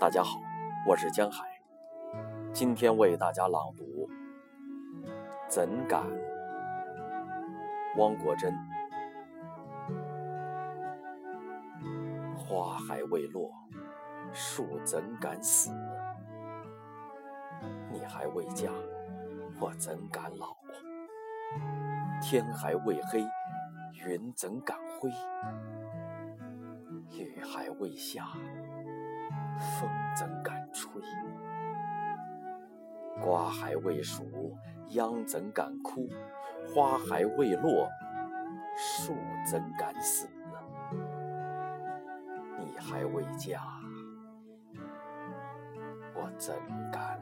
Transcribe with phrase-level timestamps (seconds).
[0.00, 0.40] 大家好，
[0.86, 1.44] 我是江海，
[2.54, 3.84] 今天为大家朗读
[5.46, 6.02] 《怎敢》。
[7.98, 8.50] 汪国真。
[12.34, 13.52] 花还未落，
[14.32, 15.70] 树怎敢死？
[17.92, 18.70] 你还未嫁，
[19.60, 20.56] 我怎敢老？
[22.22, 23.22] 天还未黑，
[24.06, 25.10] 云怎敢灰？
[27.10, 28.28] 雨还未下。
[29.60, 31.00] 风怎敢吹？
[33.22, 34.24] 瓜还未熟，
[34.88, 36.08] 秧怎敢枯？
[36.74, 37.88] 花还未落，
[38.76, 40.26] 树怎敢死？
[42.58, 43.60] 你还未嫁，
[46.14, 46.54] 我怎
[46.90, 47.19] 敢？